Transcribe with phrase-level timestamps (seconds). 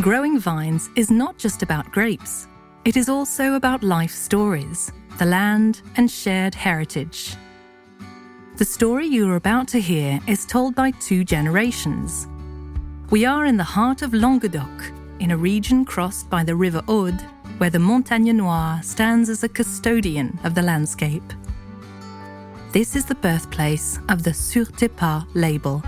[0.00, 2.48] Growing vines is not just about grapes,
[2.86, 7.34] it is also about life stories, the land, and shared heritage.
[8.56, 12.28] The story you are about to hear is told by two generations.
[13.10, 17.20] We are in the heart of Languedoc, in a region crossed by the River Aude,
[17.58, 21.30] where the Montagne Noire stands as a custodian of the landscape.
[22.72, 24.64] This is the birthplace of the Sur
[24.96, 25.82] Pas label,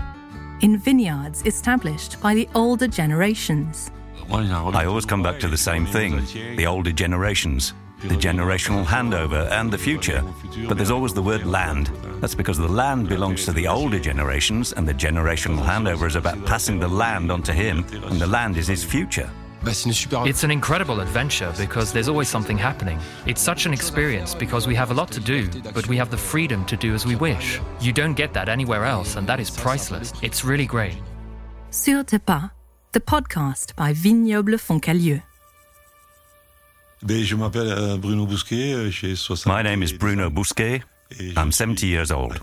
[0.61, 3.89] in vineyards established by the older generations.
[4.31, 6.21] I always come back to the same thing
[6.55, 10.23] the older generations, the generational handover, and the future.
[10.67, 11.91] But there's always the word land.
[12.21, 16.45] That's because the land belongs to the older generations, and the generational handover is about
[16.45, 19.29] passing the land on to him, and the land is his future.
[19.65, 22.99] It's an incredible adventure because there's always something happening.
[23.25, 26.17] It's such an experience because we have a lot to do, but we have the
[26.17, 27.61] freedom to do as we wish.
[27.79, 30.11] You don't get that anywhere else, and that is priceless.
[30.21, 30.97] It's really great.
[31.69, 32.51] Sur Tes Pas,
[32.93, 35.21] the podcast by Vignoble Foncalieu.
[39.45, 40.83] My name is Bruno Bousquet.
[41.35, 42.39] I'm 70 years old.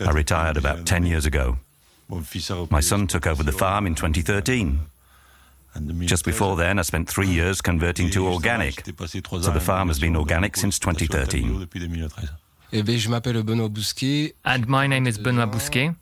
[0.00, 1.56] I retired about 10 years ago.
[2.70, 4.80] My son took over the farm in 2013.
[6.00, 8.84] Just before then, I spent three years converting to organic.
[8.84, 11.66] So the farm has been organic since 2013.
[14.44, 15.94] And my name is Benoît Bousquet.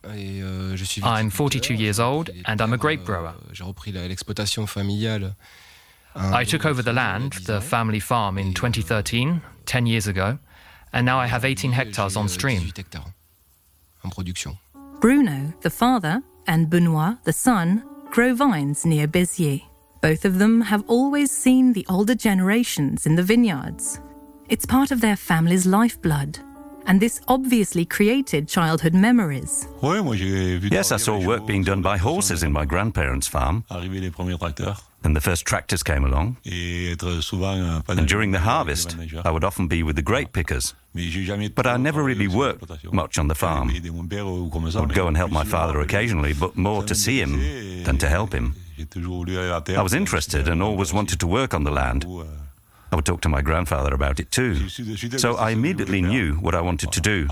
[1.05, 3.34] I'm 42 years old and I'm a grape grower.
[6.17, 10.39] I took over the land, the family farm, in 2013, 10 years ago,
[10.92, 12.72] and now I have 18 hectares on stream.
[15.00, 19.62] Bruno, the father, and Benoit, the son, grow vines near Béziers.
[20.00, 24.00] Both of them have always seen the older generations in the vineyards.
[24.48, 26.39] It's part of their family's lifeblood,
[26.87, 29.69] and this obviously created childhood memories.
[29.83, 33.65] Yes, I saw work being done by horses in my grandparents' farm.
[35.03, 36.37] Then the first tractors came along.
[36.45, 40.75] And during the harvest, I would often be with the grape pickers.
[41.55, 43.71] But I never really worked much on the farm.
[43.71, 48.09] I would go and help my father occasionally, but more to see him than to
[48.09, 48.55] help him.
[48.78, 52.05] I was interested and always wanted to work on the land.
[52.92, 54.69] I would talk to my grandfather about it too.
[55.19, 57.26] So I immediately knew what I wanted to do.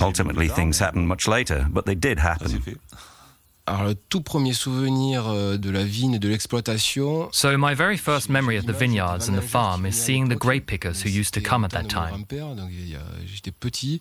[0.00, 2.62] Ultimately, things happened much later, but they did happen.
[3.66, 7.28] Alors, le tout premier souvenir euh, de la vigne et de l'exploitation.
[7.30, 10.66] So, my very first memory of the vineyards and the farm is seeing the grape
[10.66, 12.24] pickers who used to come at that time.
[12.32, 12.96] Euh,
[13.26, 14.00] j'étais petit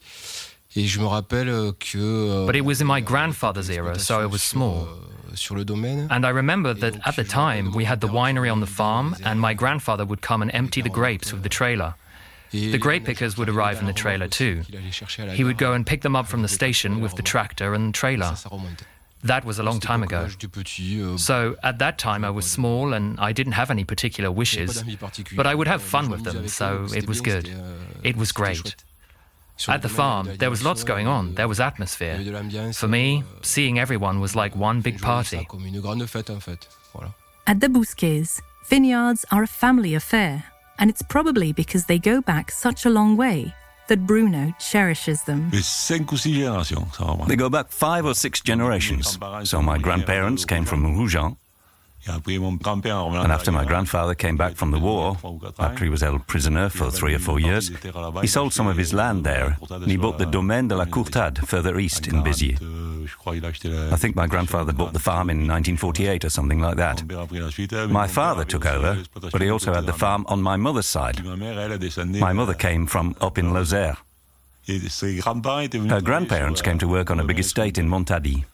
[0.76, 1.98] et je me rappelle euh, que.
[2.00, 4.88] euh, But it was in my euh, grandfather's era, so I was small.
[5.36, 6.08] Sur le domaine.
[6.10, 9.40] And I remember that at the time we had the winery on the farm, and
[9.40, 11.96] my grandfather would come and empty the grapes with the trailer.
[12.52, 14.64] The grape pickers would arrive in the trailer too.
[15.34, 18.34] He would go and pick them up from the station with the tractor and trailer.
[19.24, 20.30] That was a long time ago.
[21.18, 24.84] So at that time I was small and I didn't have any particular wishes,
[25.36, 27.50] but I would have fun with them, so it was good.
[28.04, 28.76] It was great.
[29.68, 31.36] At the farm, there was lots going on.
[31.36, 32.18] There was atmosphere.
[32.74, 35.46] For me, seeing everyone was like one big party.
[37.48, 40.44] At the Bousquets, vineyards are a family affair,
[40.78, 43.54] and it's probably because they go back such a long way
[43.88, 45.50] that Bruno cherishes them.
[47.28, 49.18] They go back five or six generations.
[49.44, 51.36] So my grandparents came from Rougen.
[53.24, 55.18] And after my grandfather came back from the war,
[55.60, 57.72] after he was held prisoner for three or four years,
[58.22, 61.38] he sold some of his land there and he bought the Domaine de la Courtade
[61.48, 62.60] further east in Béziers.
[63.94, 67.04] I think my grandfather bought the farm in 1948 or something like that.
[67.90, 68.98] My father took over,
[69.32, 71.24] but he also had the farm on my mother's side.
[71.24, 73.98] My mother came from up in Lozère.
[74.68, 78.46] Her grandparents came to work on a big estate in Montady.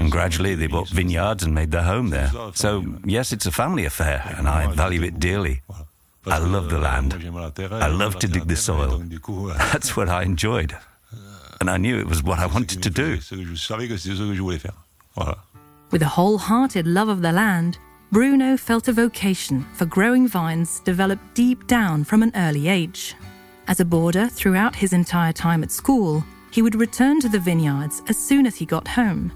[0.00, 2.30] And gradually they bought vineyards and made their home there.
[2.54, 5.62] So, yes, it's a family affair, and I value it dearly.
[6.26, 7.14] I love the land.
[7.14, 8.98] I love to dig the soil.
[9.72, 10.76] That's what I enjoyed.
[11.60, 13.18] And I knew it was what I wanted to do.
[15.90, 17.78] With a wholehearted love of the land,
[18.10, 23.14] Bruno felt a vocation for growing vines developed deep down from an early age.
[23.68, 28.02] As a boarder throughout his entire time at school, he would return to the vineyards
[28.08, 29.32] as soon as he got home.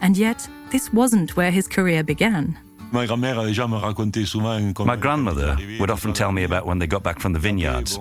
[0.00, 2.58] And yet, this wasn't where his career began.
[2.92, 7.98] My grandmother would often tell me about when they got back from the vineyards.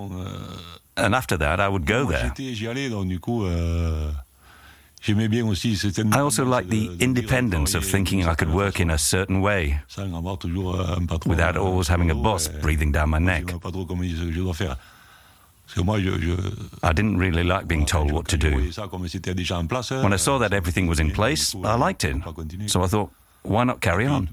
[0.97, 2.31] And after that, I would go there.
[6.11, 9.79] I also liked the independence of thinking I could work in a certain way
[11.25, 13.45] without always having a boss breathing down my neck.
[15.73, 18.51] I didn't really like being told what to do.
[18.51, 22.15] When I saw that everything was in place, I liked it.
[22.67, 23.11] So I thought,
[23.43, 24.29] why not carry on?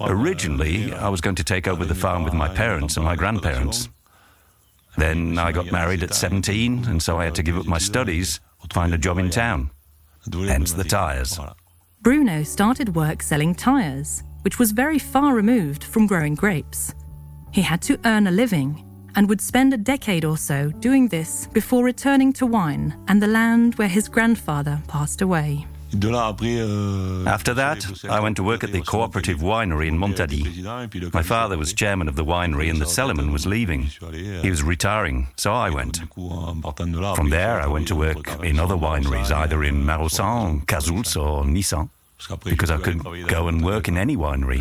[0.00, 3.88] Originally, I was going to take over the farm with my parents and my grandparents.
[4.96, 8.40] Then I got married at 17, and so I had to give up my studies,
[8.72, 9.70] find a job in town.
[10.32, 11.38] Hence the tyres.
[12.02, 16.94] Bruno started work selling tyres, which was very far removed from growing grapes.
[17.52, 18.84] He had to earn a living
[19.18, 23.26] and would spend a decade or so doing this before returning to wine and the
[23.26, 25.66] land where his grandfather passed away.
[25.92, 30.62] After that, I went to work at the cooperative winery in Montady.
[31.12, 33.82] My father was chairman of the winery and the cellarman was leaving.
[34.44, 35.98] He was retiring, so I went.
[36.14, 41.90] From there, I went to work in other wineries, either in Maraussan, Cazouls, or Nissan
[42.44, 44.60] because I could go and work in any winery.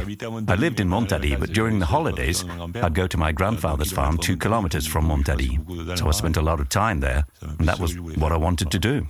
[0.49, 2.45] I lived in Montady, but during the holidays,
[2.75, 5.59] I'd go to my grandfather's farm two kilometers from Montady.
[5.95, 8.79] So I spent a lot of time there, and that was what I wanted to
[8.79, 9.07] do.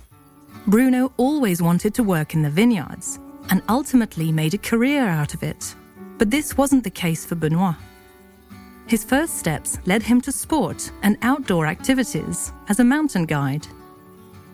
[0.66, 3.18] Bruno always wanted to work in the vineyards
[3.50, 5.74] and ultimately made a career out of it.
[6.18, 7.76] But this wasn't the case for Benoit.
[8.86, 13.66] His first steps led him to sport and outdoor activities as a mountain guide.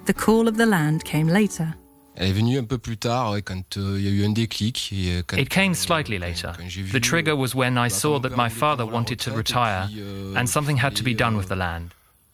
[0.07, 1.75] The call of the land came later.
[2.17, 4.91] Elle est venue un peu plus tard quand euh, il y a eu un déclic.
[4.93, 6.53] Et, euh, quand, It came slightly euh, later.
[6.93, 10.79] The trigger was when I saw that my father wanted to retire euh, and something
[10.79, 11.89] had to be done euh, with the land.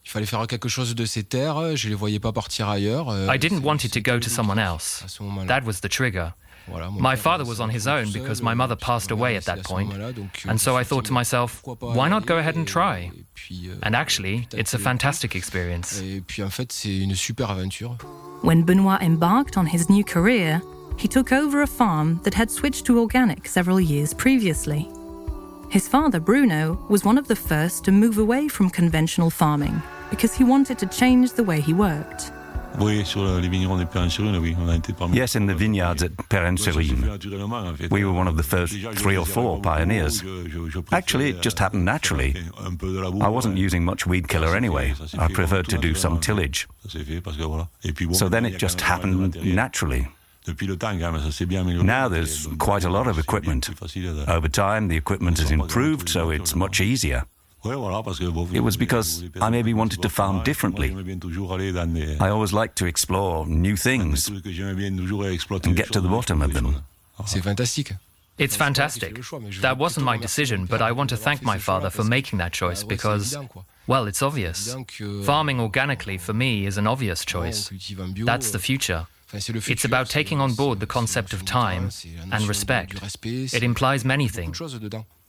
[0.05, 1.77] Il fallait faire quelque chose de ces terres.
[1.77, 3.11] Je les voyais pas partir ailleurs.
[3.11, 5.05] Euh, I didn't want it to go to someone else.
[5.47, 6.33] That was the trigger.
[6.99, 9.93] My father was on his own because my mother passed away at that point.
[10.47, 13.11] And so I thought to myself, why not go ahead and try?
[13.83, 16.01] And actually, it's a fantastic experience.
[18.43, 20.63] When Benoit embarked on his new career,
[20.97, 24.89] he took over a farm that had switched to organic several years previously.
[25.71, 29.81] His father, Bruno, was one of the first to move away from conventional farming
[30.11, 32.33] because he wanted to change the way he worked.
[35.13, 37.19] Yes, in the vineyards at Perrin-sur-Rine.
[37.91, 40.23] We were one of the first three or four pioneers.
[40.93, 42.37] Actually, it just happened naturally.
[43.21, 44.95] I wasn't using much weed killer anyway.
[45.19, 46.69] I preferred to do some tillage.
[48.13, 50.09] So then it just happened naturally.
[50.47, 53.69] Now there's quite a lot of equipment.
[54.29, 57.25] Over time, the equipment has improved, so it's much easier.
[57.63, 60.91] It was because I maybe wanted to farm differently.
[62.21, 64.43] I always like to explore new things and
[65.77, 66.85] get to the bottom of them.
[68.39, 69.21] It's fantastic.
[69.61, 72.83] That wasn't my decision, but I want to thank my father for making that choice
[72.83, 73.37] because,
[73.87, 74.75] well, it's obvious.
[75.25, 77.69] Farming organically for me is an obvious choice.
[78.25, 79.07] That's the future.
[79.33, 81.91] It's about taking on board the concept of time
[82.33, 82.95] and respect.
[83.25, 84.59] It implies many things.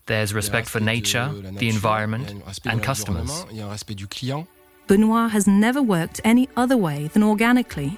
[0.06, 3.46] There's respect for nature, the environment, and customers.
[4.88, 7.98] Benoit has never worked any other way than organically.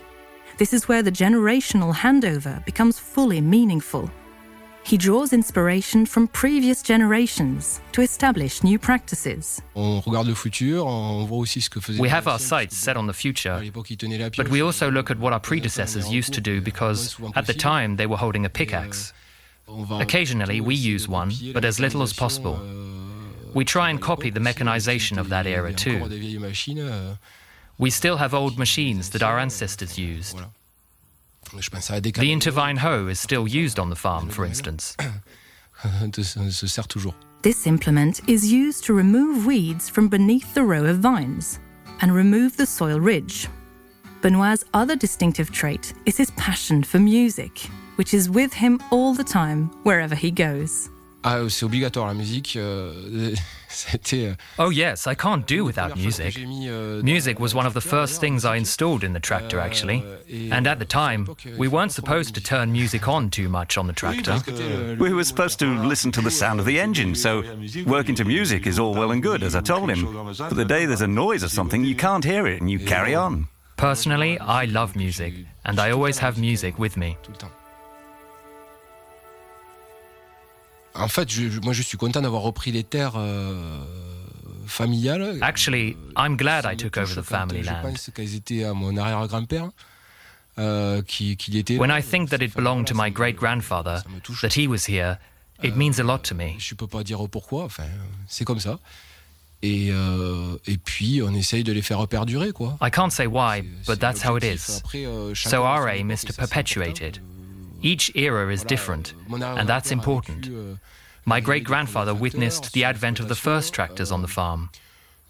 [0.58, 4.12] This is where the generational handover becomes fully meaningful.
[4.86, 9.62] He draws inspiration from previous generations to establish new practices.
[9.76, 10.02] We
[12.10, 13.64] have our sights set on the future,
[14.38, 17.96] but we also look at what our predecessors used to do because at the time
[17.96, 19.14] they were holding a pickaxe.
[19.68, 22.60] Occasionally we use one, but as little as possible.
[23.54, 26.00] We try and copy the mechanization of that era too.
[27.78, 30.40] We still have old machines that our ancestors used.
[31.52, 34.96] The intervine hoe is still used on the farm, for instance.
[37.42, 41.60] This implement is used to remove weeds from beneath the row of vines
[42.02, 43.48] and remove the soil ridge.
[44.22, 49.24] Benoit's other distinctive trait is his passion for music which is with him all the
[49.24, 50.90] time, wherever he goes.
[51.26, 52.58] Ah, c'est obligatoire la musique.
[52.58, 53.34] Euh,
[54.14, 56.38] euh, oh yes, I can't do without music.
[56.38, 60.04] Euh, music was one of the first things I installed in the tractor, actually.
[60.52, 63.94] And at the time, we weren't supposed to turn music on too much on the
[63.94, 64.38] tractor.
[65.00, 67.42] We were supposed to listen to the sound of the engine, so
[67.86, 70.04] working to music is all well and good, as I told him.
[70.38, 73.16] But the day there's a noise or something, you can't hear it and you carry
[73.16, 73.48] on.
[73.78, 75.34] Personally, I love music,
[75.64, 77.18] and I always have music with me.
[80.96, 83.84] En fait, je, moi, je suis content d'avoir repris les terres euh,
[84.68, 85.40] familiales.
[85.42, 87.82] Actually, I'm glad I took over the family land.
[87.84, 89.70] Je pense qu'elles étaient à mon arrière-grand-père.
[90.60, 94.04] Euh, qui, qui était When I think that it belonged to my great grandfather,
[94.44, 95.18] that he was here,
[95.64, 96.60] it means a lot to me.
[96.60, 97.86] Je peux pas dire pourquoi, enfin,
[98.28, 98.78] c'est comme ça.
[99.64, 102.78] Et, euh, et puis on essaye de les faire perdurer, quoi.
[102.82, 104.84] I can't say why, but that's how it is.
[104.94, 107.20] Euh, so our aim is to perpetuate it.
[107.84, 110.80] Each era is different, and that's important.
[111.26, 114.70] My great grandfather witnessed the advent of the first tractors on the farm.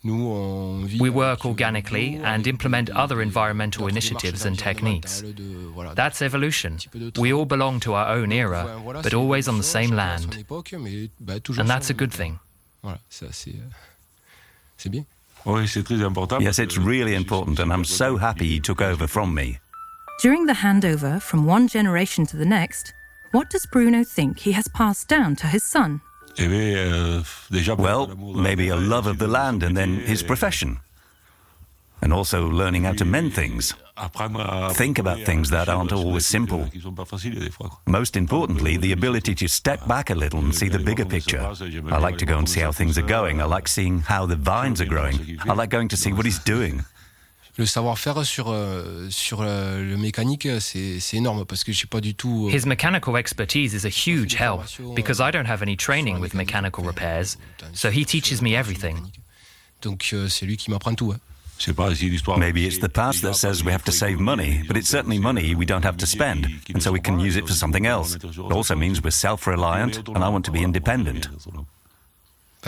[0.04, 5.24] We work organically and implement other environmental initiatives and techniques.
[5.96, 6.80] That's evolution.
[7.18, 10.46] We all belong to our own era, but always on the same land.
[11.58, 12.40] And that's a good thing.
[16.40, 19.60] Yes, it's really important, and I'm so happy he took over from me.
[20.22, 22.94] During the handover from one generation to the next,
[23.32, 26.02] what does Bruno think he has passed down to his son?
[26.40, 27.24] Euh,
[27.78, 30.80] well, maybe a love of the land and then his profession.
[32.02, 33.74] And also learning how to mend things.
[34.74, 36.68] Think about things that aren't always simple.
[37.86, 41.40] Most importantly, the ability to step back a little and see the bigger picture.
[41.90, 43.42] I like to go and see how things are going.
[43.42, 45.40] I like seeing how the vines are growing.
[45.42, 46.84] I like going to see what he's doing.
[47.58, 51.86] Le savoir-faire sur euh, sur euh, le mécanique euh, c'est c'est énorme parce que j'ai
[51.86, 55.48] pas du tout euh, His mechanical expertise is a huge help euh, because I don't
[55.48, 57.38] have any training with mechanical repairs
[57.74, 58.98] so he teaches me everything.
[59.82, 61.12] Donc euh, c'est lui qui m'apprend tout.
[61.12, 61.20] Hein.
[62.38, 65.56] Maybe it's the past that says we have to save money, but it's certainly money
[65.56, 68.16] we don't have to spend, and so we can use it for something else.
[68.16, 71.30] It also means we're self reliant, and I want to be independent.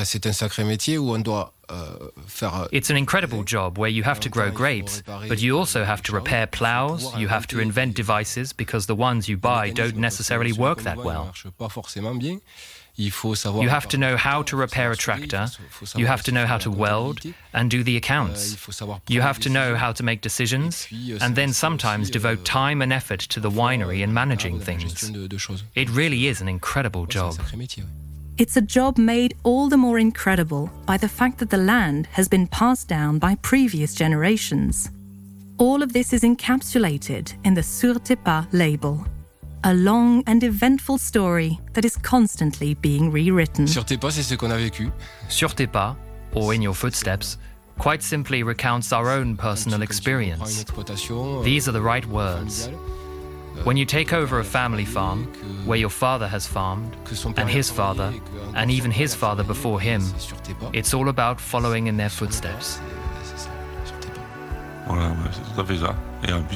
[0.03, 2.09] C'est un sacré métier où on doit euh.
[2.41, 6.01] Euh, it's an incredible job where you have to grow grapes, but you also have
[6.03, 10.53] to repair plows, you have to invent devices because the ones you buy don't necessarily
[10.53, 11.33] work that well.
[12.97, 13.11] You
[13.69, 15.47] have to know how to repair a tractor,
[15.95, 17.21] you have to know how to weld
[17.53, 18.55] and do the accounts.
[19.09, 20.87] You have to know how to make decisions,
[21.19, 25.11] and then sometimes devote time and effort to the winery and managing things.
[25.73, 27.35] It really is an incredible job.
[28.37, 32.27] It's a job made all the more incredible by the fact that the land has
[32.27, 34.91] been passed down by previous generations.
[35.57, 39.07] All of this is encapsulated in the Sur Pas label,
[39.63, 43.67] a long and eventful story that is constantly being rewritten.
[43.67, 44.91] Sur Tes Pas, c'est ce qu'on a vécu.
[45.29, 45.95] Sur Pas,
[46.33, 47.37] or In Your Footsteps,
[47.79, 50.65] quite simply recounts our own personal experience.
[51.45, 52.69] These are the right euh, words.
[53.63, 55.25] When you take over a family farm,
[55.65, 56.95] where your father has farmed,
[57.37, 58.13] and his father,
[58.55, 60.03] and even his father before him,
[60.73, 62.79] it's all about following in their footsteps.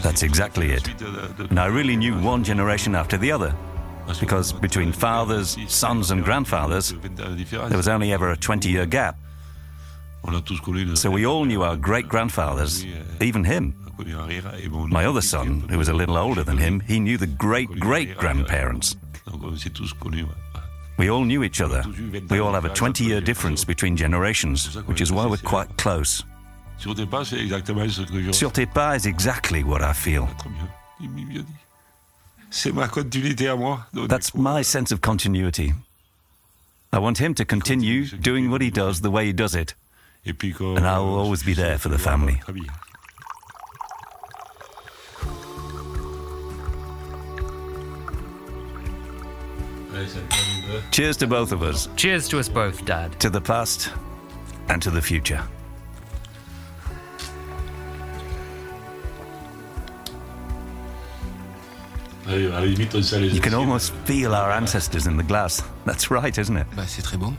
[0.03, 0.88] That's exactly it.
[1.50, 3.56] And I really knew one generation after the other.
[4.20, 9.18] Because between fathers, sons, and grandfathers, there was only ever a 20 year gap.
[10.96, 12.86] So we all knew our great grandfathers,
[13.22, 13.74] even him.
[14.90, 18.18] My other son, who was a little older than him, he knew the great great
[18.18, 18.96] grandparents.
[20.98, 21.84] We all knew each other.
[22.30, 26.24] We all have a 20 year difference between generations, which is why we're quite close.
[26.80, 26.94] Sur
[28.52, 30.30] tes pas is exactly what I feel.
[34.08, 35.74] That's my sense of continuity.
[36.92, 39.76] I want him to continue doing what he does the way he does it.
[40.78, 42.42] And I will always be there for the family.
[50.92, 51.90] Cheers to both of us.
[51.96, 53.20] Cheers to us both, Dad.
[53.20, 53.92] To the past
[54.70, 55.44] and to the future.
[62.29, 65.63] You can almost feel our ancestors in the glass.
[65.86, 66.67] That's right, isn't it?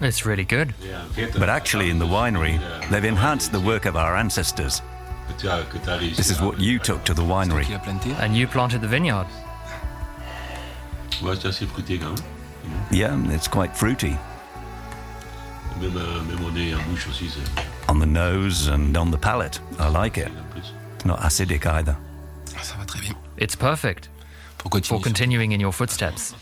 [0.01, 0.75] It's really good.
[1.39, 2.59] But actually, in the winery,
[2.91, 4.83] they've enhanced the work of our ancestors.
[5.39, 7.69] This is what you took to the winery.
[8.21, 9.27] And you planted the vineyard.
[12.91, 14.19] Yeah, it's quite fruity.
[17.89, 19.61] On the nose and on the palate.
[19.79, 20.33] I like it.
[21.05, 21.97] Not acidic either.
[23.37, 24.09] It's perfect
[24.61, 26.35] for continuing in your footsteps.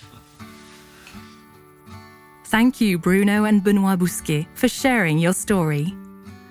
[2.46, 5.94] Thank you, Bruno and Benoit Bousquet, for sharing your story.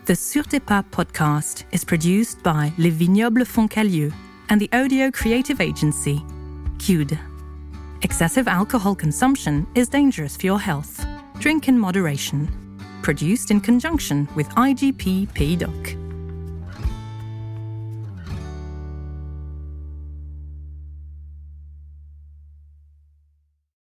[0.06, 4.14] The Sur Tes Pas podcast is produced by Les Vignobles Foncalieu
[4.50, 6.22] and the audio creative agency,
[6.78, 7.18] Cude.
[8.04, 11.04] Excessive alcohol consumption is dangerous for your health.
[11.40, 12.48] Drink in moderation.
[13.02, 16.07] Produced in conjunction with IGP PDOC.